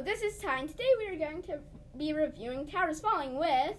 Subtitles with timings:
[0.00, 1.60] this is Ty, and today we are going to
[1.96, 3.76] be reviewing Towers Falling with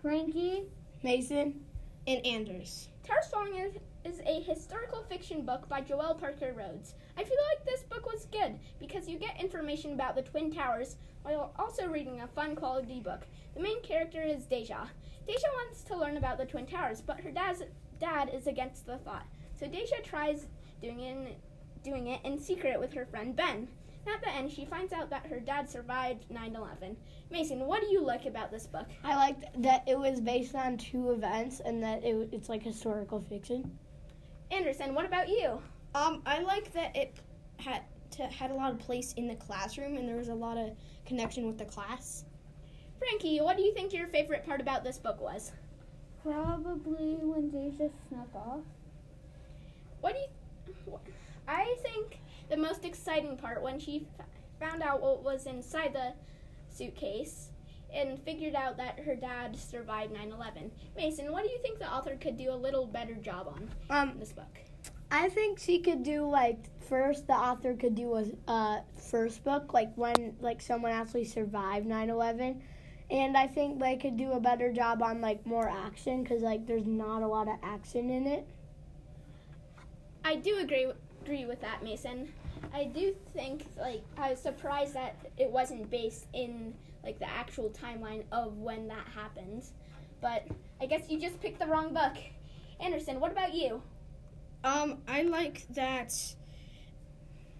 [0.00, 0.62] Frankie,
[1.02, 1.60] Mason,
[2.06, 2.88] and Anders.
[3.06, 6.94] Towers Falling is, is a historical fiction book by Jewell Parker Rhodes.
[7.18, 10.96] I feel like this book was good because you get information about the Twin Towers
[11.22, 13.26] while also reading a fun quality book.
[13.54, 14.86] The main character is Deja.
[15.26, 17.62] Deja wants to learn about the Twin Towers, but her dad's,
[17.98, 19.26] dad is against the thought.
[19.58, 20.46] So Deja tries
[20.80, 21.38] doing it,
[21.84, 23.68] doing it in secret with her friend Ben.
[24.06, 26.96] At the end, she finds out that her dad survived 9 11.
[27.30, 28.86] Mason, what do you like about this book?
[29.04, 33.20] I liked that it was based on two events and that it, it's like historical
[33.20, 33.78] fiction.
[34.50, 35.60] Anderson, what about you?
[35.94, 37.16] Um, I like that it
[37.58, 37.82] had
[38.12, 40.70] to, had a lot of place in the classroom and there was a lot of
[41.04, 42.24] connection with the class.
[42.98, 45.52] Frankie, what do you think your favorite part about this book was?
[46.22, 48.60] probably when Deja snuck off.
[50.00, 50.98] What do you.
[51.48, 52.19] I think
[52.50, 54.26] the most exciting part when she f-
[54.58, 56.12] found out what was inside the
[56.68, 57.50] suitcase
[57.92, 60.70] and figured out that her dad survived 9 11.
[60.96, 64.18] Mason, what do you think the author could do a little better job on Um,
[64.18, 64.58] this book?
[65.10, 69.72] I think she could do like first the author could do a uh, first book
[69.72, 72.60] like when like someone actually survived 9/11
[73.10, 76.64] and I think they could do a better job on like more action cuz like
[76.66, 78.46] there's not a lot of action in it.
[80.24, 80.92] I do agree
[81.22, 82.32] agree with that, Mason.
[82.74, 87.70] I do think like I was surprised that it wasn't based in like the actual
[87.70, 89.64] timeline of when that happened.
[90.20, 90.46] But
[90.80, 92.12] I guess you just picked the wrong book.
[92.78, 93.82] Anderson, what about you?
[94.64, 96.12] Um, I like that,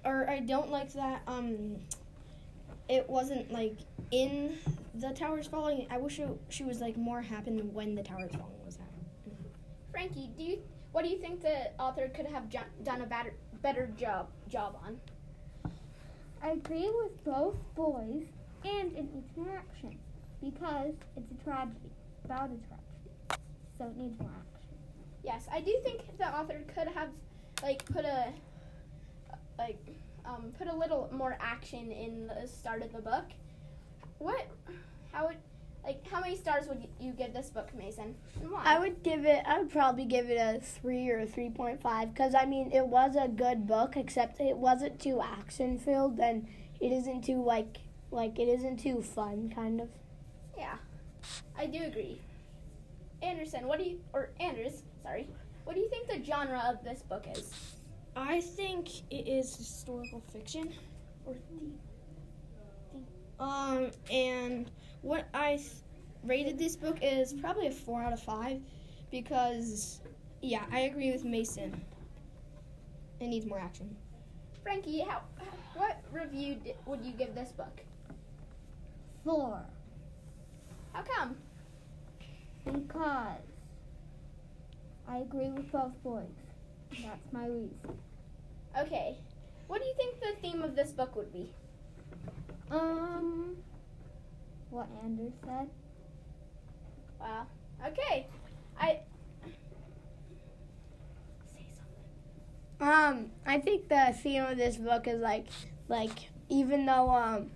[0.04, 1.22] or I don't like that.
[1.26, 1.76] Um,
[2.88, 3.78] it wasn't like
[4.10, 4.58] in
[4.94, 5.86] the towers falling.
[5.90, 9.06] I wish it, she was like more happened when the towers falling was happening.
[9.90, 13.34] Frankie, do you what do you think the author could have jo- done a better
[13.62, 15.00] better job job on?
[16.42, 18.24] I agree with both boys,
[18.64, 19.98] and it needs more action
[20.42, 21.90] because it's a tragedy,
[22.24, 23.40] about a tragedy.
[23.78, 24.68] So it needs more action.
[25.22, 27.10] Yes, I do think the author could have
[27.62, 28.32] like put a
[29.58, 29.86] like
[30.24, 33.24] um, put a little more action in the start of the book.
[34.18, 34.48] What?
[35.12, 35.36] How would
[35.84, 38.14] like how many stars would you give this book, Mason?
[38.40, 38.62] And why?
[38.64, 42.34] I would give it I would probably give it a 3 or a 3.5 cuz
[42.34, 46.46] I mean it was a good book except it wasn't too action filled and
[46.80, 47.78] it isn't too like
[48.10, 49.88] like it isn't too fun kind of.
[50.56, 50.76] yeah,
[51.56, 52.20] I do agree.
[53.22, 54.82] Anderson, what do you or Anders?
[55.02, 55.28] Sorry,
[55.64, 57.52] what do you think the genre of this book is?
[58.16, 60.72] I think it is historical fiction.
[61.26, 61.70] Or the
[63.40, 64.70] Um, and
[65.02, 65.70] what I th-
[66.24, 68.60] rated this book is probably a four out of five
[69.10, 70.00] because,
[70.42, 71.80] yeah, I agree with Mason.
[73.18, 73.96] It needs more action.
[74.62, 75.22] Frankie, how
[75.74, 77.80] what review di- would you give this book?
[79.24, 79.62] Four,
[80.92, 81.36] How come?
[82.64, 83.40] because
[85.08, 86.28] I agree with both boys.
[87.02, 87.78] That's my reason.
[88.78, 89.16] Okay,
[89.66, 91.52] what do you think the theme of this book would be?
[92.70, 93.56] Um,
[94.70, 95.68] what Anders said.
[97.20, 97.46] Wow.
[97.86, 98.26] Okay.
[98.78, 99.00] I
[101.52, 101.66] say
[102.78, 102.94] something.
[102.94, 105.46] Um, I think the theme of this book is like,
[105.88, 107.50] like even though um,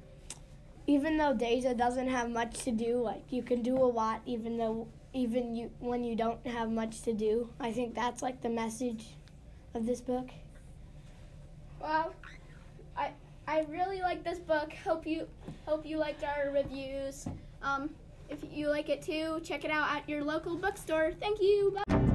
[0.86, 4.58] even though Deja doesn't have much to do, like you can do a lot, even
[4.58, 7.48] though even you when you don't have much to do.
[7.60, 9.06] I think that's like the message
[9.74, 10.30] of this book.
[11.80, 12.43] Well, I
[13.46, 14.72] I really like this book.
[14.84, 15.28] Hope you
[15.66, 17.26] hope you liked our reviews.
[17.62, 17.90] Um,
[18.28, 21.12] if you like it too, check it out at your local bookstore.
[21.20, 21.76] Thank you.
[21.86, 22.13] Bye.